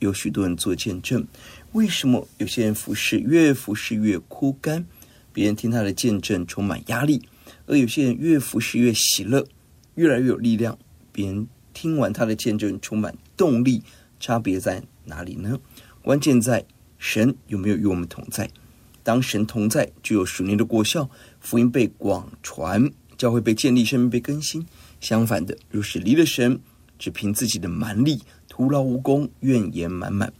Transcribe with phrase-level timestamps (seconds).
[0.00, 1.26] 有许多人做见证。
[1.72, 4.84] 为什么有些人服侍越服侍越枯干？
[5.32, 7.22] 别人听他的见证充满压力，
[7.66, 9.46] 而有些人越服侍越喜乐，
[9.94, 10.76] 越来越有力量。
[11.12, 13.82] 别人听完他的见证充满动力。
[14.18, 15.58] 差别在哪里呢？
[16.02, 16.66] 关键在
[16.98, 18.50] 神有没有与我们同在。
[19.02, 21.08] 当神同在，就有属灵的果效，
[21.40, 24.66] 福音被广传，教会被建立，生命被更新。
[25.00, 26.60] 相反的，若是离了神，
[26.98, 28.20] 只凭自己的蛮力，
[28.50, 30.30] 徒劳无功，怨言满满。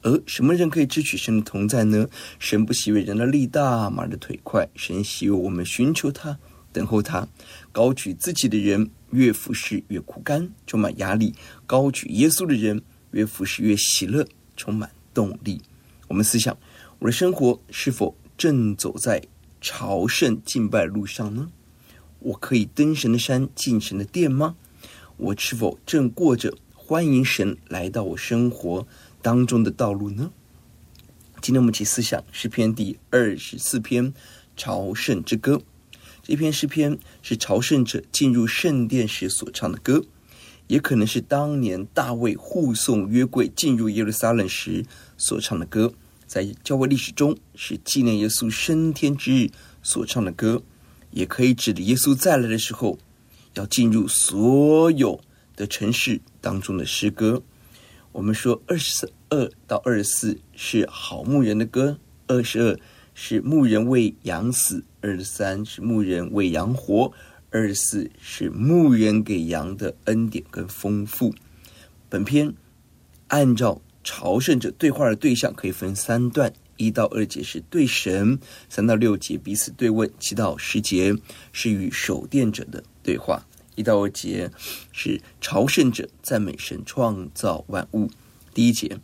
[0.00, 2.08] 而什么人可以支取神的同在呢？
[2.38, 4.66] 神不喜悦人的力大，马的腿快。
[4.74, 6.38] 神喜悦我们寻求他，
[6.72, 7.28] 等候他。
[7.70, 11.34] 高举自己的人，越服侍越枯干，充满压力；
[11.66, 15.60] 高举耶稣的人，越服侍越喜乐，充满动力。
[16.08, 16.56] 我们思想。
[16.98, 19.22] 我的生活是否正走在
[19.60, 21.50] 朝圣敬拜路上呢？
[22.20, 24.56] 我可以登神的山，进神的殿吗？
[25.16, 26.54] 我是否正过着
[26.92, 28.86] 欢迎神来到我生活
[29.22, 30.30] 当中的道路呢？
[31.40, 34.12] 今天我们一起思想诗篇第二十四篇
[34.58, 35.56] 《朝圣之歌》。
[36.22, 40.04] 这篇诗篇是朝圣者进入圣殿时所唱的歌，
[40.66, 44.84] 也可能是当年大卫护送约柜进入耶路撒冷时
[45.16, 45.94] 所唱的歌。
[46.26, 49.50] 在教会历史中，是纪念耶稣升天之日
[49.82, 50.62] 所唱的歌，
[51.10, 52.98] 也可以指的耶稣再来的时候，
[53.54, 55.18] 要进入所有
[55.56, 57.42] 的城市当中的诗歌。
[58.12, 62.78] 我们说二十二到二十四是好牧人的歌，二十二
[63.14, 67.12] 是牧人为羊死，二十三是牧人为羊活，
[67.50, 71.34] 二十四是牧人给羊的恩典跟丰富。
[72.08, 72.54] 本篇
[73.28, 73.80] 按照。
[74.04, 78.36] 朝圣者对话的对象可以分三段：一到二节是对神，
[78.68, 81.14] 三到六节彼此对问，七到十节
[81.52, 83.46] 是与守殿者的对话。
[83.74, 84.50] 一到二节
[84.92, 88.10] 是朝圣者赞美神创造万物。
[88.52, 88.98] 第一节，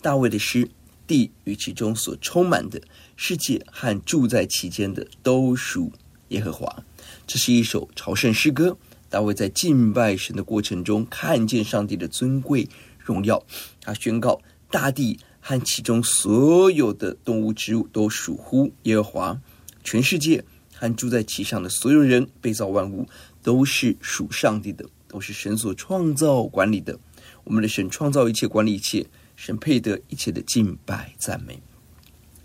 [0.00, 0.68] 大卫的诗，
[1.06, 2.80] 地与其中所充满的
[3.16, 5.92] 世界和住在其间的都属
[6.28, 6.84] 耶和华。
[7.26, 8.76] 这是一首朝圣诗歌。
[9.08, 12.68] 大卫在敬拜神的过程中，看见上帝的尊贵。
[12.98, 13.44] 荣耀，
[13.80, 14.40] 他宣告
[14.70, 19.40] 大地和其中所有的动物植物都属乎耶和华，
[19.82, 20.44] 全世界
[20.82, 23.08] 和住在其上的所有人，被造万物
[23.40, 26.98] 都是属上帝的，都是神所创造管理的。
[27.44, 29.06] 我们的神创造一切，管理一切，
[29.36, 31.62] 神配得一切的敬拜赞美。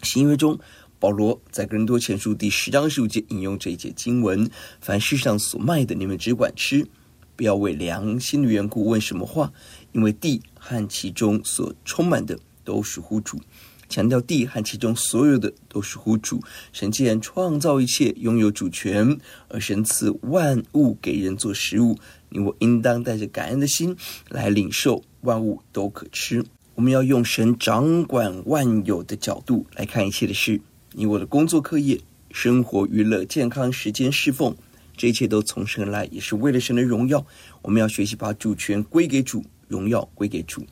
[0.04, 0.60] 新约中，
[1.00, 4.48] 保罗在哥林多前书第十章十五节引用这一节经文：
[4.82, 6.88] 凡世上所卖的，你们只管吃。
[7.36, 9.52] 不要为良心的缘故问什么话，
[9.94, 13.42] 因为地和其中所充满的都属乎主。
[13.90, 16.42] 强调地和其中所有的都是乎主。
[16.74, 19.18] 神既然创造一切，拥有主权，
[19.48, 21.98] 而神赐万物给人做食物，
[22.30, 23.96] 你我应当带着感恩的心
[24.30, 26.44] 来领受万物都可吃。
[26.76, 30.62] 我们要用神掌管万有的角度来看一切的事。
[30.94, 32.00] 你我的工作、课业、
[32.32, 34.56] 生活、娱乐、健康、时间、侍奉。
[34.96, 37.24] 这一切都从神来，也是为了神的荣耀。
[37.62, 40.66] 我们要学习把主权归给主，荣耀归给主。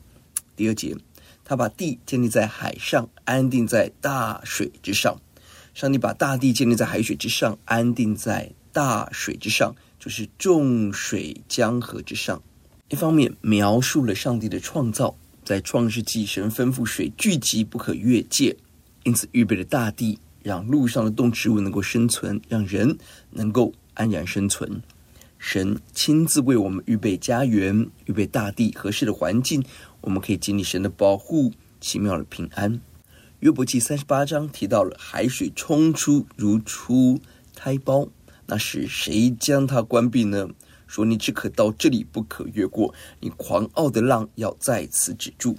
[0.55, 0.95] 第二节，
[1.45, 5.17] 他把地建立在海上，安定在大水之上。
[5.73, 12.41] 上帝把大地建立在海水之上，安定在大水之上，就是众水江河之上。
[12.89, 15.15] 一方面描述了上帝的创造，
[15.45, 18.57] 在创世纪，神吩咐水聚集，不可越界，
[19.03, 22.97] 因此预备了大地，让陆上的动植物能够生存，让人
[23.31, 23.71] 能够。
[23.97, 24.81] 安然生存，
[25.37, 29.63] 神亲自为我们预备家园，预备大地合适的环境，
[30.05, 32.79] 我们可以经历神的保护，奇妙的平安。
[33.39, 37.19] 约伯记三十八章提到了海水冲出如出
[37.55, 38.07] 胎胞，
[38.45, 40.47] 那是谁将它关闭呢？
[40.85, 42.93] 说：“你只可到这里，不可越过。
[43.19, 45.57] 你狂傲的浪要在此止住。”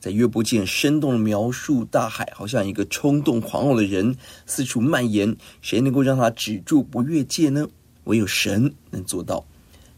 [0.00, 4.16] 在约伯记生动的描述大海，好像一个冲动狂傲的人
[4.46, 7.68] 四处蔓延，谁能够让他止住不越界呢？
[8.04, 9.46] 唯有神能做到。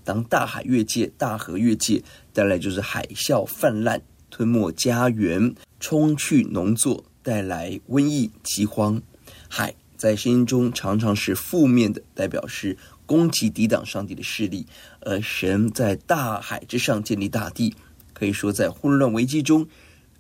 [0.04, 2.02] 当大海越界，大河越界，
[2.32, 9.00] 带来就是海啸泛滥，吞没家园，冲去农作，带来瘟疫、饥荒。
[9.48, 14.66] 海在圣经中常常是负面的，代表是攻击、抵挡上帝的势力。
[15.00, 17.74] 而神在大海之上建立大地，
[18.12, 19.66] 可以说在混乱危机中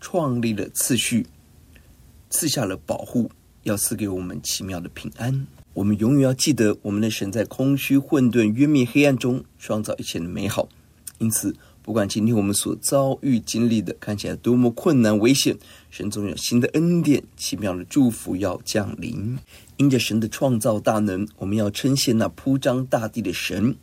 [0.00, 1.26] 创立了次序，
[2.30, 3.30] 赐下了保护，
[3.64, 5.46] 要赐给我们奇妙的平安。
[5.74, 10.68] 我们永远要记得，我们的神在空虚、混沌、渊面黑暗中创造一切的美好。
[11.18, 15.56] 因此，不管今天我们所遭遇、经历的看起来多么困难、危险，
[15.90, 19.36] 神总有新的恩典、奇妙的祝福要降临。
[19.76, 23.74] 因着神的创造大能，我们要称谢那铺张大地的神。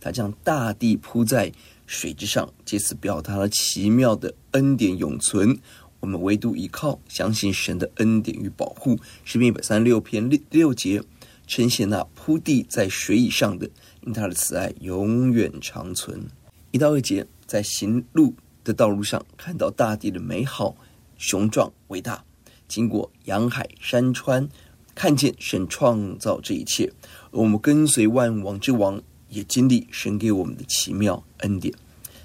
[0.00, 1.50] 他将大地铺在
[1.86, 5.58] 水之上，借此表达了奇妙的恩典永存。
[6.00, 8.98] 我们唯独依靠、相信神的恩典与保护。
[9.24, 11.02] 诗篇一百三十六篇六六节。
[11.48, 13.68] 称谢那铺地在水以上的，
[14.02, 16.28] 因他的慈爱永远长存。
[16.72, 20.76] 一到二节，在行路的道路上，看到大地的美好、
[21.16, 22.22] 雄壮、伟大。
[22.68, 24.46] 经过洋海、山川，
[24.94, 26.92] 看见神创造这一切。
[27.30, 31.74] 而我们跟随万王之王，也经历神给我们的奇妙恩典。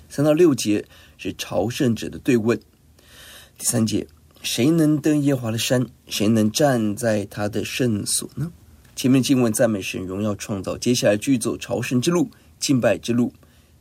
[0.10, 0.86] 三到六节
[1.18, 2.60] 是朝圣者的对问。
[3.58, 4.06] 第三节，
[4.42, 5.88] 谁能登耶华的山？
[6.08, 8.52] 谁能站在他的圣所呢？
[9.04, 13.34] 前面经文赞美神荣耀创造，接下来继续走朝圣之路、敬拜之路。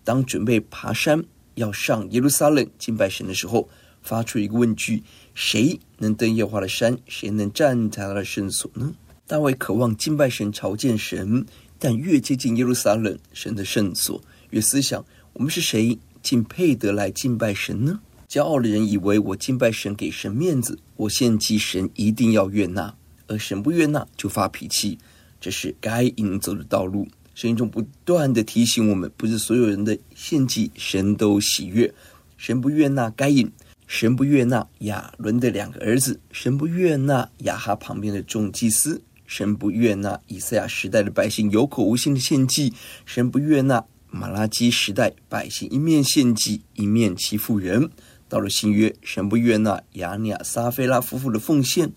[0.03, 1.23] 当准备爬山
[1.55, 3.69] 要上耶路撒冷敬拜神的时候，
[4.03, 6.99] 发出一个问句：谁能登耶和华的山？
[7.07, 8.93] 谁能站在他的圣所呢？
[9.29, 11.47] 大卫渴望敬拜神、朝见神，
[11.79, 14.21] 但越接近耶路撒冷神的圣所，
[14.51, 15.05] 越思想：
[15.35, 18.01] 我们是谁，竟配得来敬拜神呢？
[18.29, 22.97] 骄傲的人以为我敬拜神给神面子，我献祭神一定要悦纳。
[23.29, 24.99] 而神不悦纳就发脾气，
[25.43, 27.09] 这是该隐走的道路。
[27.35, 31.93] 圣经中不断地提醒我们，不是所有人的献祭神都喜悦。
[32.37, 33.51] 神不悦纳该隐，
[33.89, 42.73] 神不悦纳亚伦的两个儿子，神不悦纳亚哈旁边的众祭司，神不悦纳以赛亚时代的百姓有口无心的献祭，
[43.05, 47.91] 神不悦纳马拉基时代百姓一面献祭一面欺负人。
[48.29, 51.91] 到了新约，神不悦纳亚尼亚撒非拉夫妇的奉献。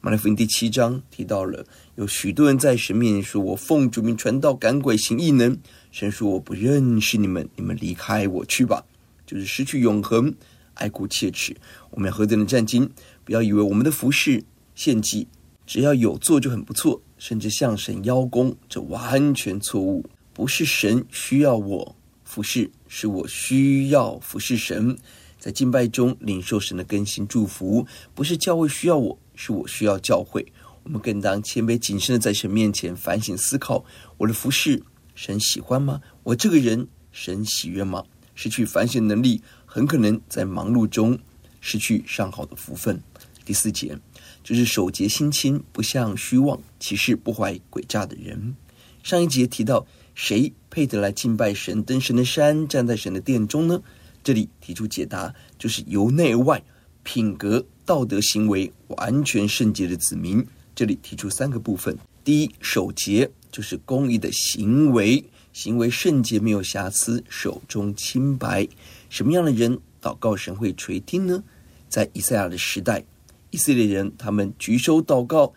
[0.00, 1.64] 马太福音第七章提到了，
[1.96, 5.58] 有许多人在神面前说：“我奉主名传道、赶鬼、行异能。”
[5.92, 8.82] 神说：“我不认识你们，你们离开我去吧。”
[9.26, 10.34] 就是失去永恒，
[10.72, 11.54] 爱哭切齿。
[11.90, 12.88] 我们要何等的战兢！
[13.24, 14.42] 不要以为我们的服饰
[14.74, 15.28] 献祭，
[15.66, 20.02] 只要有做就很不错，甚至向神邀功，这完全错误。
[20.32, 24.96] 不是神需要我服事，是我需要服事神。
[25.38, 29.18] 在敬拜中领受神的更新祝福，不是教会需要我。
[29.34, 30.46] 是我需要教会，
[30.84, 33.84] 我们更当谦卑谨慎的在神面前反省思考：
[34.18, 34.82] 我的服饰，
[35.14, 36.00] 神喜欢吗？
[36.22, 38.04] 我这个人，神喜悦吗？
[38.34, 41.18] 失去反省能力，很可能在忙碌中
[41.60, 43.00] 失去上好的福分。
[43.44, 43.98] 第四节
[44.42, 48.56] 就是守节心清，不向虚妄，起誓不怀诡诈的人。
[49.02, 53.82] 上一节提到，谁配得来敬拜神、登神的山、站在神的殿中呢？
[54.24, 56.62] 这里提出解答，就是由内而外。
[57.04, 60.46] 品格、道德行为完全圣洁的子民，
[60.82, 68.66] 这里提出三个部分：第一，守洁就是公义的行为，行为圣洁，没有瑕疵，手中清白。
[69.08, 71.44] 什么样的人祷告神会垂听呢？
[71.88, 73.04] 在以赛亚的时代，
[73.50, 75.52] 以色列人他们举手祷告，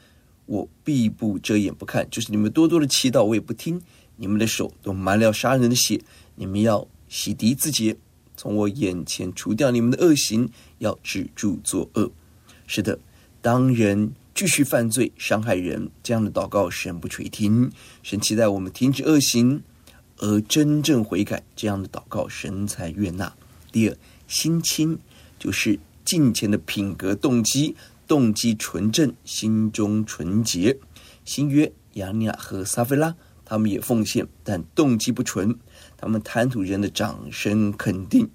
[0.45, 3.81] 我必不遮掩不看，就是你们多多的祈祷，我也不听。
[4.17, 5.99] 你们的手都满了杀人的血，
[6.35, 7.95] 你们要洗涤自己。
[8.37, 12.11] 从我眼前除掉你们的恶行，要止住作恶。
[12.67, 12.99] 是的，
[13.41, 17.71] 当人继续犯罪、伤害人，这样的祷告神不垂听。
[18.03, 19.63] 神期待我们停止恶行，
[20.17, 23.33] 而真正悔改，这样的祷告神才悦纳。
[23.71, 23.95] 第二，
[24.27, 24.99] 心清
[25.39, 27.77] 就是敬虔的品格、动机，
[28.09, 30.77] 动机纯正，心中纯洁。
[31.23, 33.15] 新约亚尼亚和撒非拉，
[33.45, 35.57] 他们也奉献，但动机不纯。
[35.95, 38.29] 他们贪图人的掌声肯定，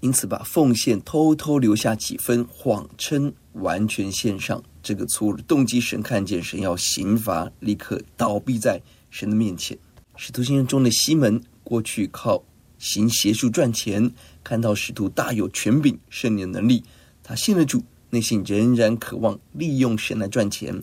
[0.00, 4.62] 因此把奉献偷偷留下几分，谎称完全献上。
[4.82, 9.76] 这个错误的动机，神看见，神要刑罚，立刻倒闭在神的面前。
[10.16, 12.42] 使徒行传中的西门，过去靠
[12.78, 14.10] 行邪术赚钱，
[14.42, 16.84] 看到使徒大有权柄、圣灵能力，
[17.22, 20.82] 他信了主，内心仍然渴望利用神来赚钱，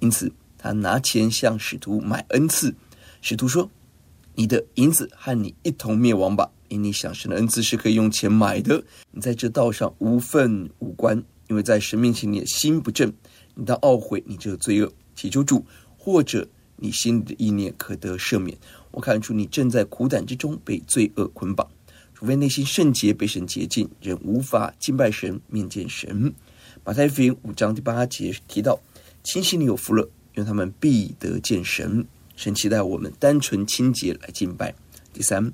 [0.00, 2.74] 因此他拿钱向使徒买恩赐。
[3.20, 3.70] 使徒说。
[4.34, 8.82] 你的银子和你一同灭亡吧，因你享受的恩赐是可以用钱买的。
[9.10, 13.12] 你在这道上无份无关，因为在神面前你的心不正，
[13.54, 15.64] 你当懊悔你这个罪恶，祈求主，
[15.96, 18.56] 或者你心里的意念可得赦免。
[18.90, 21.68] 我看出你正在苦胆之中被罪恶捆绑，
[22.14, 26.32] 除非内心圣洁被神洁净，人无法敬拜神面见神。
[26.84, 28.80] 马太福音五章第八节提到，
[29.22, 30.02] 清心里有福了，
[30.34, 32.06] 因为他们必得见神。
[32.36, 34.72] 神期待我们单纯清洁来敬拜。
[35.12, 35.52] 第三，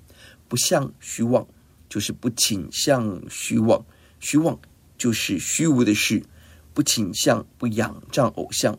[0.55, 1.45] 不向虚妄，
[1.89, 3.85] 就是不倾向虚妄。
[4.21, 4.57] 虚妄
[4.97, 6.23] 就是虚无的事，
[6.73, 8.79] 不倾向不仰仗偶像，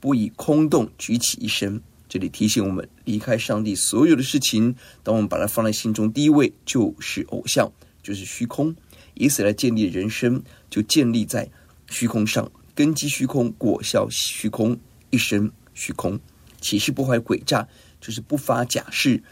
[0.00, 1.80] 不以空洞举起一生。
[2.08, 4.74] 这里提醒我们，离开上帝所有的事情，
[5.04, 8.74] 当我们把它放在心中第一位，就是偶像，就是虚空。
[9.14, 11.48] 以此来建立人生，就建立在
[11.88, 14.76] 虚空上，根基虚空，果效虚空，
[15.10, 16.18] 一生虚空。
[16.60, 17.68] 起誓不怀诡诈，
[18.00, 19.22] 就是不发假誓，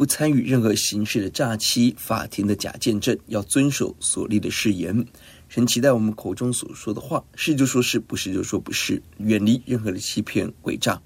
[0.00, 5.06] 不参与任何形式的诈欺，法庭的假见证，要遵守所立的誓言。
[5.50, 11.02] 神期待我们口中所说的话，是就说是，不是就说不是，远离任何的欺骗诡诈。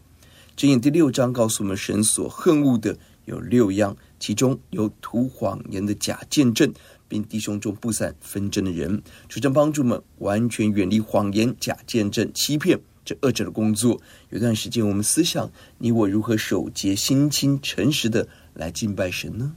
[0.57, 6.73] 箴言第六章告诉我们，神所恨恶的有六样，其中有吐谎言的假见证，
[7.09, 9.03] 并弟兄中布散纷争的人。
[9.29, 12.79] 主将帮助们完全远离谎言、假见证、欺骗。
[13.05, 19.57] 这恶者的工作，有段时间我们思想，你我如何守节、心清、诚实的来敬拜神呢？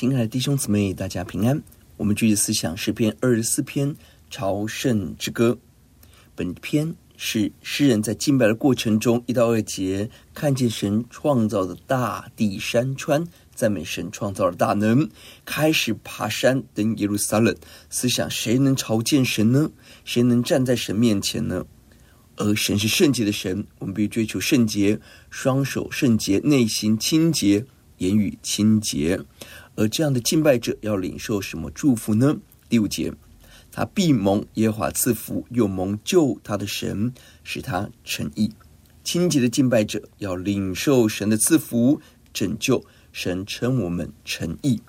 [0.00, 1.62] 亲爱的弟兄姊妹，大家平安。
[1.98, 3.94] 我们继续思想诗篇二十四篇
[4.30, 5.58] 朝圣之歌。
[6.34, 15.06] 本篇是诗人在敬拜的过程中，一到二节看见神创造的大地山川，赞美神创造的大能，
[15.44, 17.54] 开始爬山登耶路撒冷，
[17.90, 19.70] 思想谁能朝见神呢？
[20.06, 21.66] 谁能站在神面前呢？
[22.36, 27.66] 而神是圣洁的神，我们必须追求圣洁，双手圣洁，内心清洁。
[27.98, 29.20] 言语清洁，
[29.80, 32.36] 而这样的敬拜者要领受什么祝福呢？
[32.68, 33.10] 第五节，
[33.72, 37.10] 他必蒙耶和华赐福，又蒙救他的神
[37.42, 38.52] 使他称义。
[39.02, 41.98] 清洁的敬拜者要领受神的赐福、
[42.34, 44.82] 拯救，神称我们称义。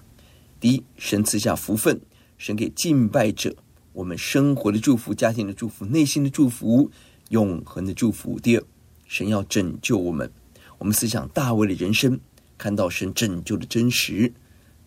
[0.60, 2.02] 第一，神赐下福分，
[2.38, 3.56] 神给敬拜者
[3.94, 6.92] 我们生活的祝福、家庭的祝福、内心的祝福、
[7.30, 8.38] 永恒的祝福。
[8.42, 8.64] 第二，
[9.08, 10.30] 神要拯救我们，
[10.80, 12.20] 我们思想大卫的人生。
[12.58, 14.34] 看到神拯救的真实，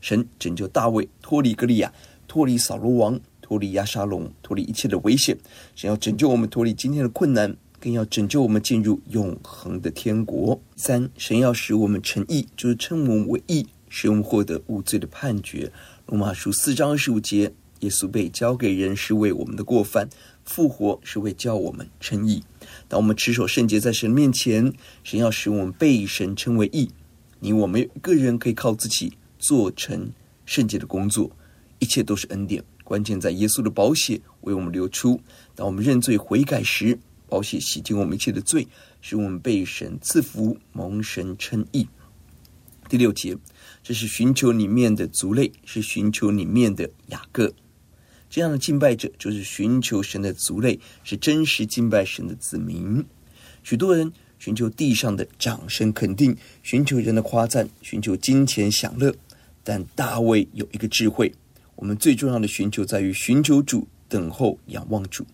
[0.04, 1.90] 神拯救大卫脱离歌利亚，
[2.28, 5.34] 脱离扫罗王，脱离亚沙龙，脱离一切的危险。
[5.74, 10.60] 神要拯救我们脱离今天的困难，更要拯救我们进入永恒的天国。
[10.76, 15.72] 三，神要使我们称义，就是称我们为义，使我们获得无罪的判决。
[16.04, 20.10] 罗马书四章二十五节，耶稣被交给人是为我们的过犯，
[20.44, 22.44] 复活是为叫我们称义。
[22.88, 24.70] 当我们持守圣洁在神面前，
[25.02, 26.90] 神要使我们被神称为义。
[27.40, 29.14] 你我没有一个人可以靠自己
[29.46, 30.10] 做成
[30.46, 31.30] 圣洁的工作，
[31.78, 32.64] 一切都是恩典。
[32.82, 35.20] 关键在耶稣的宝血为我们流出。
[35.54, 38.66] 当我们认罪悔改时，宝血洗净我们一切的罪，
[39.02, 41.86] 使我们被神赐福，蒙神称义。
[42.88, 43.36] 第六节，
[43.82, 47.52] 这是寻求里面的族类，是寻求里面的雅各。
[48.30, 53.04] 这样的敬拜者就是寻求神的族类，是真实敬拜神的子民。
[53.62, 54.10] 许多人。
[54.36, 59.14] 寻求地上的掌声肯定，寻求人的夸赞，寻求金钱享乐。
[59.64, 61.32] 但大卫有一个智慧，
[61.74, 65.26] 我们最重要的寻求在于寻求主，等候仰望主，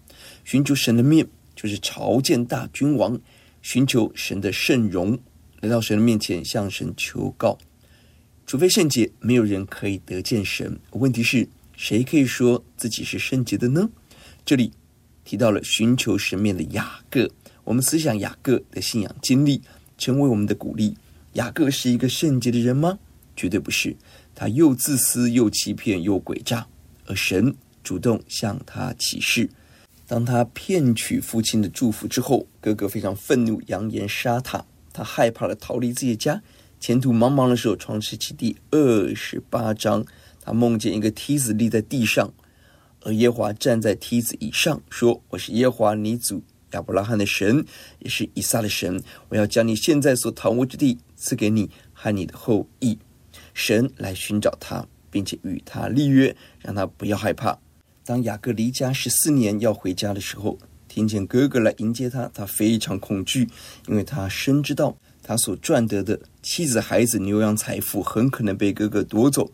[0.45, 3.21] 寻求神的面，就是朝见大君王，
[3.61, 5.19] 寻求神的圣容，
[5.61, 7.59] 来到神的面前向神求告。
[8.47, 10.79] 除非圣洁，没有人可以得见神。
[10.93, 13.91] 问题是，谁可以说自己是圣洁的呢？
[14.45, 14.73] 这里
[15.25, 17.31] 提到了寻求神面的雅各。
[17.65, 19.61] 我们思想雅各的信仰经历，
[19.99, 20.97] 成为我们的鼓励。
[21.35, 22.99] 雅各是一个圣洁的人吗？
[23.37, 23.97] 绝对不是，
[24.41, 26.67] 他又自私又欺骗又诡诈。
[27.05, 29.51] 而神主动向他启示，
[30.07, 34.65] 当他骗取父亲的祝福之后，哥哥非常愤怒，扬言杀他。
[34.95, 36.43] 他害怕了，逃离自己的家。
[36.81, 40.07] 前途茫茫的时候，创世记第二十八章，
[40.41, 42.33] 他梦见一个梯子立在地上，
[43.03, 47.63] 而耶华站在梯子以上，说：“我是耶华你祖。”亚伯拉罕的神
[47.99, 52.99] 也是以撒的神，我要将你现在所躺卧之地赐给你和你的后裔。
[53.55, 57.59] 神来寻找他，并且与他立约，让他不要害怕。
[58.05, 60.59] 当雅各离家十四年要回家的时候，
[60.89, 63.49] 听见哥哥来迎接他，他非常恐惧，
[63.87, 69.53] 因为他深知道他所赚得的妻子、孩子、牛羊财富很可能被哥哥夺走，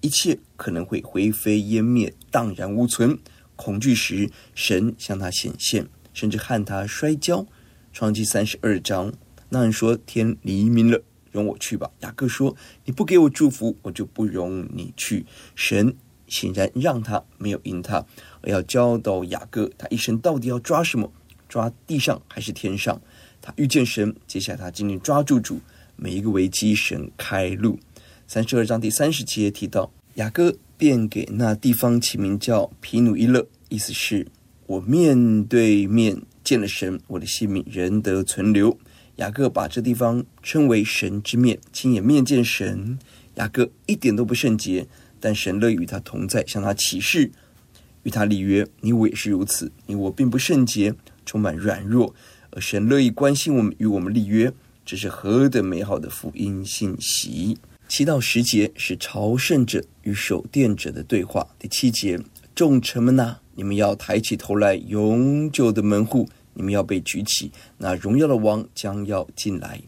[0.00, 3.18] 一切可能会灰飞烟灭、荡然无存。
[3.56, 5.86] 恐惧时，神向他显现。
[6.12, 7.46] 甚至和他摔跤。
[7.92, 9.12] 创记三十二章，
[9.48, 15.94] 那人说：“天黎明了，容我去吧。”雅各说：“你不给我祝福，我就不容你去。”神
[16.26, 18.04] 显然让他没有因他，
[18.42, 21.12] 而要教导雅各，他一生到底要抓什么？
[21.48, 23.00] 抓地上还是天上？
[23.42, 25.60] 他遇见神，接下来他今天抓住主，
[25.96, 27.78] 每一个危机，神开路。
[28.26, 34.26] 三十二章第三十节提到，雅各便给那地方起名叫皮努伊勒，意思是。
[34.66, 38.78] 我面对面见了神，我的性命仍得存留。
[39.20, 42.98] 雅各把这地方称为神之面，亲眼面见神。
[43.34, 44.86] 雅各一点都不圣洁，
[45.20, 47.30] 但神乐与他同在，向他启示，
[48.02, 48.66] 与他立约。
[48.80, 50.94] 你我也是如此，你我并不圣洁，
[51.26, 52.14] 充满软弱，
[52.52, 54.50] 而神乐意关心我们，与我们立约，
[54.86, 57.58] 这是何等美好的福音信息！
[57.88, 61.46] 七到十节是朝圣者与守殿者的对话。
[61.58, 62.18] 第七节，
[62.54, 63.36] 众臣们呐。
[63.56, 66.26] 你们要抬起头来，永久的门户，
[66.60, 67.50] 你们要被举起。
[67.78, 69.80] 那荣耀的王将要进来。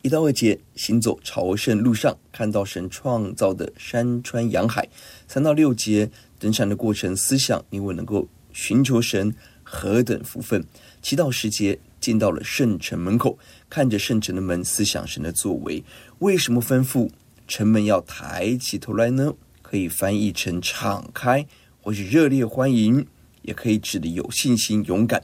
[0.00, 4.88] 一到二节，行走朝圣路上，看到神创造的山川洋海。
[5.28, 10.64] 三到六节，登山的过程，思想你我能够寻求神何等福分。
[11.02, 15.84] 七到十节，进到了圣城门口，看着圣城的门，思想神的作为。
[16.20, 17.10] 为什么吩咐
[17.46, 19.34] 城门要抬起头来呢？
[19.60, 21.46] 可以翻译成敞开，
[21.82, 23.06] 或是热烈欢迎。
[23.42, 25.22] 也可以指的有信心、勇敢、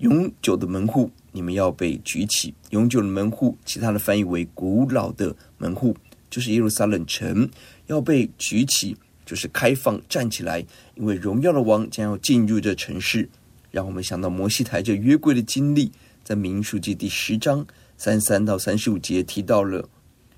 [0.00, 2.54] 永久的门户，你们要被举起。
[2.70, 5.94] 永久的门户，其他的翻译为古老的门户，
[6.30, 7.46] 就是耶路撒冷城
[7.86, 13.28] 要被举起，就是开放站起来，因为荣耀的王将要进入这城市。
[13.70, 15.92] 让我们想到摩西抬着约柜的经历，
[16.24, 17.64] 在民数记第十章
[17.98, 19.86] 三三到三十五节提到了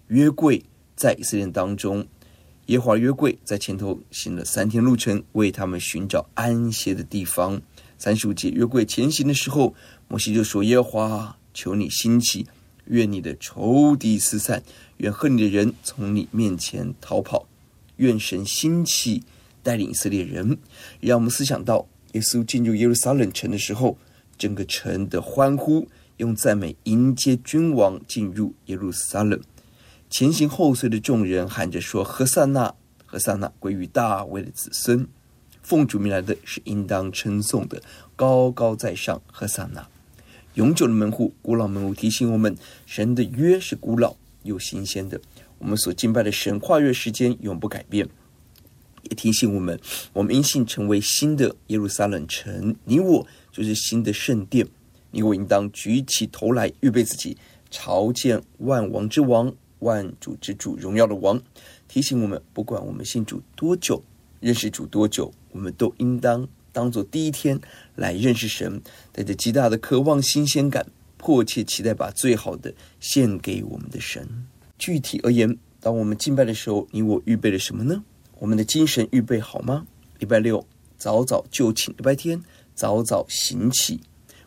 [0.08, 0.60] 约柜
[0.96, 2.04] 在以色列当中，
[2.66, 7.62] 耶和华约柜在前头行了三天路程，为他们寻找安歇的地方。
[8.02, 9.76] 三十五节，约柜前行的时候，
[10.08, 12.44] 摩西就说：“耶和华，求你兴起，
[12.86, 14.60] 愿你的仇敌四散，
[14.96, 17.46] 愿恨你的人从你面前逃跑，
[17.98, 19.22] 愿神兴起
[19.62, 20.58] 带领以色列人。”
[20.98, 21.86] 让我们思想到。
[22.14, 23.96] 耶稣进入耶路撒冷城的时候，
[24.36, 25.86] 整个城的欢呼，
[26.16, 29.40] 用赞美迎接君王进入耶路撒冷。
[30.10, 32.74] 前行后随的众人喊着说：“何塞纳，
[33.06, 35.06] 何塞纳归于大卫的子孙，
[35.62, 37.82] 奉主名来的是应当称颂的，
[38.16, 39.86] 高高在上，和萨那。”
[40.54, 45.18] 永久的门户，古老门户提醒我们，神的约是古老又新鲜的。
[45.58, 48.06] 我们所敬拜的神，跨越时间，永不改变。
[49.04, 49.80] 也提醒我们，
[50.12, 54.66] 我们应信成为新的耶路撒冷城，你我就是新的圣殿。
[55.10, 57.36] 你我应当举起头来，预备自己，
[57.70, 61.40] 朝见万王之王、万主之主、荣耀的王。
[61.88, 64.02] 提醒我们，不管我们信主多久，
[64.40, 67.60] 认识主多久，我们都应当当做第一天
[67.94, 70.86] 来认识神，带着极大的渴望、新鲜感，
[71.16, 74.46] 迫切期待把最好的献给我们的神。
[74.78, 78.02] 具体而言，当我们敬拜的时候，你我预备了什么呢？
[78.38, 79.86] 我们的精神预备好吗？
[80.18, 82.42] 礼拜六早早就寝，礼拜天
[82.74, 84.00] 早早醒起。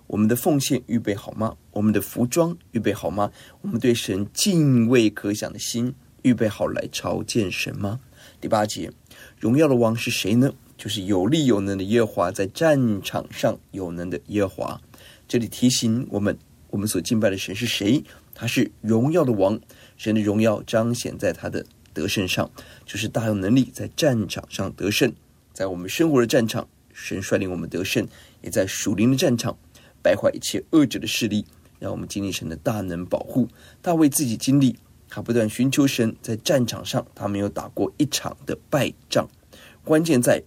[0.07, 1.55] 我们的奉献预备好吗？
[1.71, 3.31] 我们的服装预备好吗？
[3.61, 7.99] 我们对神敬畏可想的心预备好来朝见神吗？
[8.41, 8.91] 第八节，
[9.39, 10.51] 荣耀的王是谁呢？
[10.77, 14.81] 就是有力有能的耶和华，在战场上有能的耶和华。
[15.27, 16.37] 这里提醒我们，
[16.69, 18.03] 我们所敬拜的神是谁？
[18.33, 19.59] 他是荣耀的王，
[19.97, 21.65] 神的荣耀彰显在他的。
[21.95, 22.51] 得胜上，
[22.85, 25.13] 就是大有能力在战场上得胜，
[25.53, 28.05] 在我们生活的战场，神率领我们得胜，
[28.41, 29.57] 也在属灵的战场
[30.01, 31.45] 败坏一切恶者的势力，
[31.79, 33.47] 让我们经历神的大能保护。
[33.81, 34.75] 大卫自己经历，
[35.07, 39.25] 他不断寻求神，在战场上他没有打过一场的败仗。
[39.85, 40.43] 关键在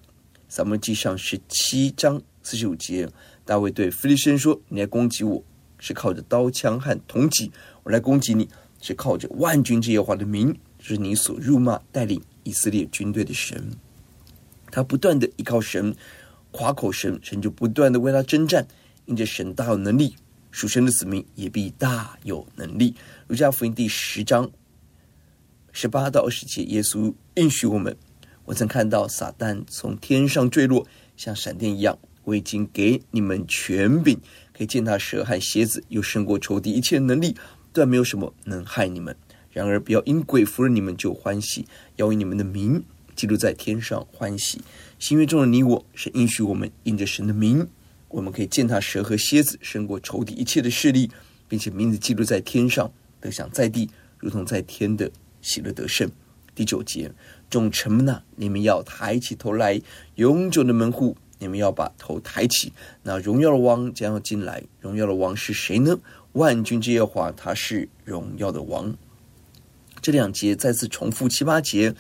[0.48, 3.08] 咱们记上十七章四十五节，
[3.44, 5.44] 大卫对弗利士人说：“你来攻击我
[5.78, 8.48] 是靠着刀枪和铜戟，我来攻击你
[8.80, 13.72] 是靠着万军之耶和华的名。”就是你所辱骂带领以色列军队的神，
[14.70, 15.94] 他不断的依靠神，
[16.52, 18.66] 夸口神，神就不断的为他征战。
[19.06, 20.14] 因着神大有能力，
[20.50, 22.94] 属神的子民也必大有能力。
[23.26, 24.50] 路加福音第十章
[25.72, 27.96] 十八到二十节，耶稣应许我们：
[28.48, 30.87] 我曾看到撒旦从天上坠落，
[31.18, 31.98] 像闪电一样。
[32.24, 34.18] 我已经给你们权柄，
[34.54, 37.37] 可以践踏蛇和蝎子，又胜过仇敌一切能力，
[37.74, 39.14] 断没有什么能害你们。
[39.50, 42.82] 然而，不要因鬼服了你们就欢喜，要为你们的名
[43.14, 44.62] 记录在天上欢喜。
[44.98, 47.66] 新约中的你我，是应许我们因着神的名，
[48.08, 51.11] 我们可以践踏蛇和蝎子，胜过仇敌一切的势力，
[51.48, 55.11] 并且名字记录在天上，得享在地如同在天的
[55.42, 56.11] 喜乐得胜。
[56.54, 57.12] 第九节，
[57.50, 59.80] 众城们呐，你们要抬起头来；
[60.16, 62.72] 永久的门户，你们要把头抬起。
[63.02, 65.98] 那荣耀的王将要进来，荣耀的王是谁呢？
[66.32, 68.94] 万军之耶和华，他是荣耀的王。
[70.00, 71.94] 这两节再次重复七八节，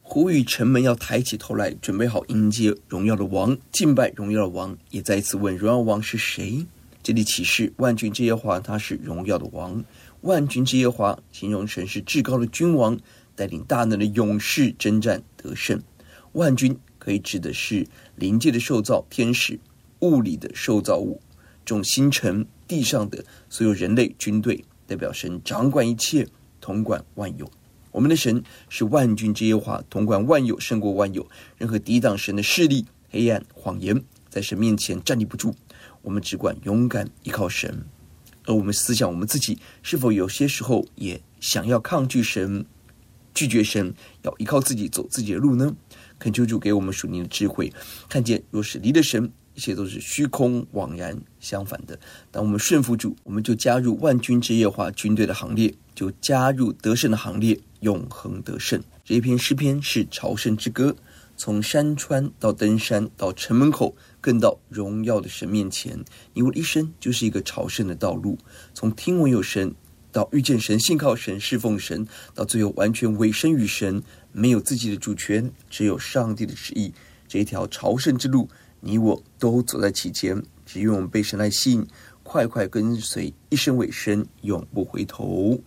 [0.00, 4.76] 呼吁城门要抬起头来，准备好迎接荣耀的王，敬拜荣耀的王。
[4.90, 6.64] 也再一次问：荣耀王是谁？
[7.02, 9.84] 这里启示万军之耶和华，他是荣耀的王。
[10.20, 12.96] 万军之耶和华形容神是至高的君王，
[13.42, 15.82] 带领大能的勇士征战得胜。
[16.34, 19.58] 万军可以指的是灵界的受造天使、
[19.98, 21.20] 物理的受造物、
[21.64, 26.28] 众星辰、地上的所有人类军队，代表神掌管一切。
[26.60, 27.50] 统管万有，
[27.90, 31.28] 我们的神是万军之耶和华，统管万有，胜过万有。
[31.58, 34.00] 任何抵挡神的势力、黑暗、谎言，
[34.30, 35.52] 在神面前站立不住。
[36.02, 37.84] 我们只管勇敢依靠神。
[38.46, 42.64] 而我们思想我们自己，是否有些时候也想要抗拒神、
[43.34, 45.74] 拒绝神，要依靠自己走自己的路呢？
[46.18, 47.72] 恳求主给我们属灵的智慧，
[48.08, 51.20] 看见若是离了神，一切都是虚空枉然。
[51.40, 51.98] 相反的，
[52.30, 55.74] 当我们顺服主，我们就加入万军之耶和华军队的行列。
[55.94, 58.82] 就加入得胜的行列，永恒得胜。
[59.04, 60.96] 这一篇诗篇是朝圣之歌，
[61.36, 66.02] 从山川到登山，到城门口，更到荣耀的神面前。
[66.32, 68.38] 你我一生就是一个朝圣的道路，
[68.72, 69.74] 从听闻有神，
[70.12, 76.92] 到遇见神、信靠神、侍奉神，到最后完全委身于神，没有自己的主权，只有上帝的旨意。
[77.26, 78.48] 这一条朝圣之路，
[78.80, 80.40] 你我都走在其间。
[80.66, 81.86] 只愿我们被神来吸引。
[82.22, 85.60] 快快跟随，一生委身，永不回头。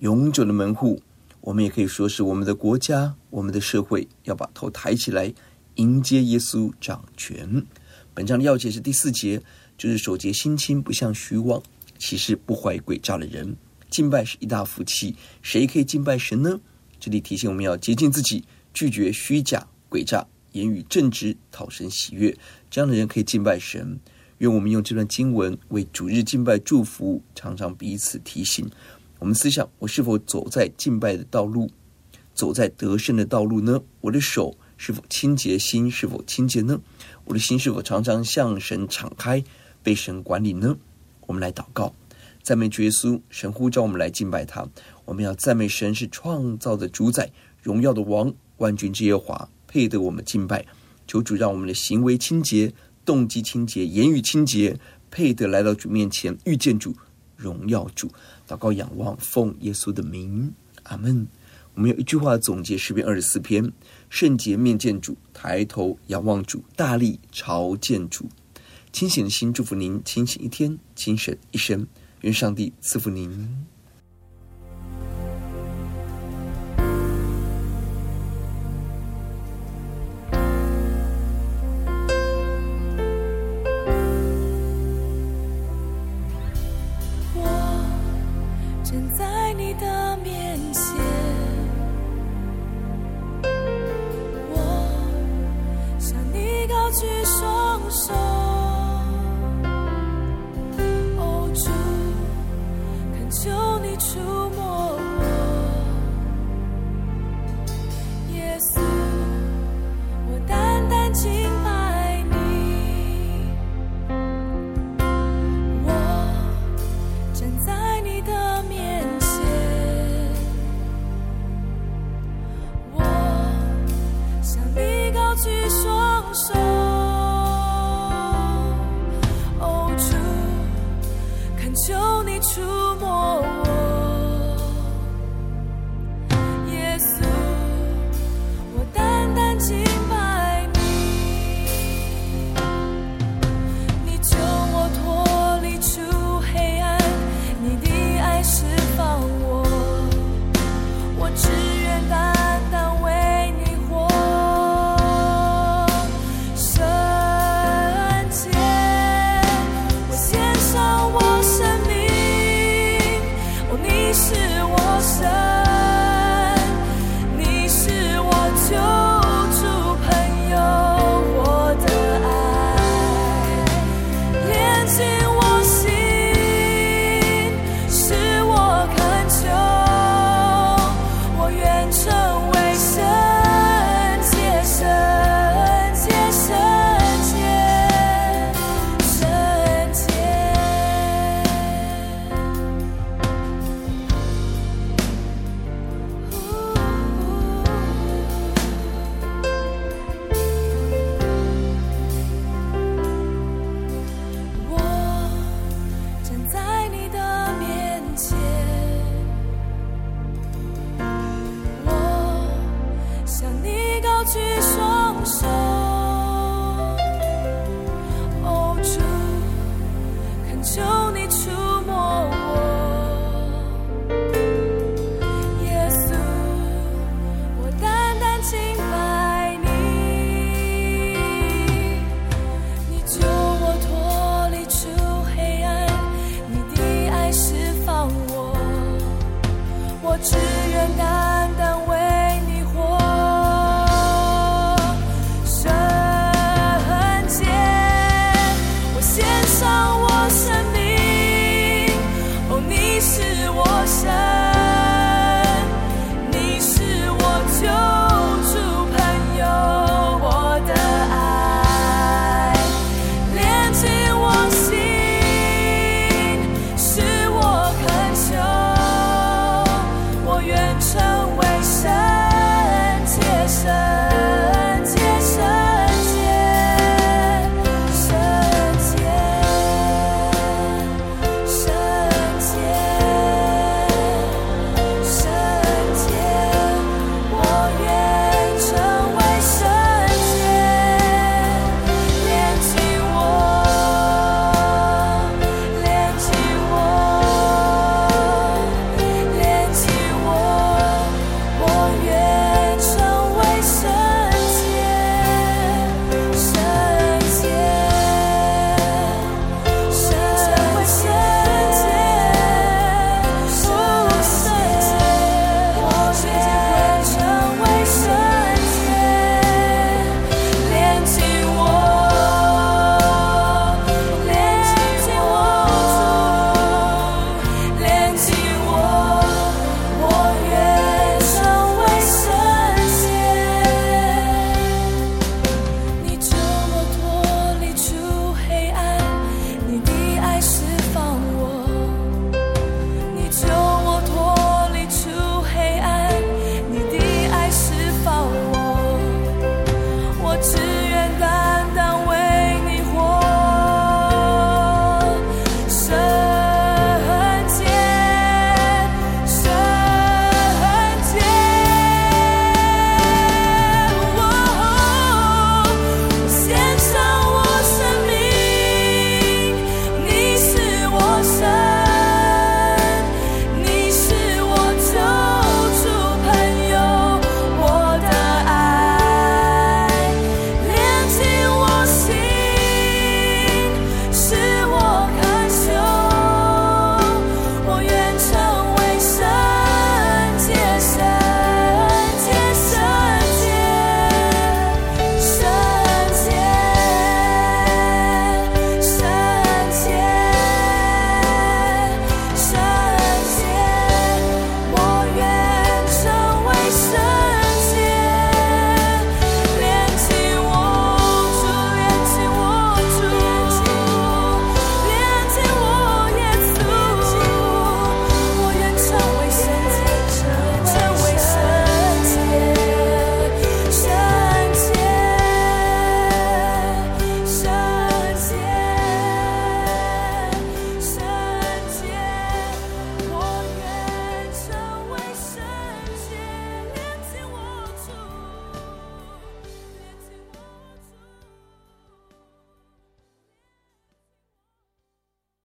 [0.00, 1.00] 永久的门户，
[1.40, 5.32] 我们也可以说是我们的国家、我们的社会要把头抬起来，
[5.76, 7.64] 迎接耶稣掌权。
[8.12, 9.40] 本章的要节是第四节，
[9.78, 11.62] 就是手洁心清，不向虚妄，
[11.96, 13.56] 其实不怀诡诈的人。
[13.90, 16.60] 敬拜是一大福气，谁可以敬拜神呢？
[16.98, 22.36] 这里提醒我们要洁净自己，拒绝虚假、诡诈，言语正直，讨神喜悦。
[22.70, 23.98] 这样的人可以敬拜神。
[24.38, 28.66] 愿我们用这段经文为主日敬拜祝福，常常彼此提醒。
[29.18, 31.70] 我们思想：我是否走在敬拜的道路，
[32.32, 33.82] 走在得胜的道路呢？
[34.00, 36.80] 我的手是否清洁，心是否清洁呢？
[37.24, 39.44] 我的心是否常常向神敞开，
[39.82, 40.78] 被神管理呢？
[41.26, 41.94] 我们来祷告。
[42.50, 44.68] 赞美主耶稣，神呼召我们来敬拜他。
[45.04, 47.30] 我们要赞美神是创造的主宰、
[47.62, 50.66] 荣耀的王、万军之耶华，配得我们敬拜。
[51.06, 54.76] 求主让我们的行为清洁、动机清洁、言语清洁，
[55.12, 56.92] 配得来到主面前遇见主、
[57.36, 58.10] 荣耀主。
[58.48, 61.28] 祷告仰望，奉耶稣的名，阿门。
[61.74, 63.70] 我们有一句话总结诗篇二十四篇：
[64.08, 68.26] 圣洁面见主，抬头仰望主，大力朝见主。
[68.92, 71.86] 清醒的心祝福您，清醒一天，精神一生。
[72.22, 73.69] 愿上帝赐福您。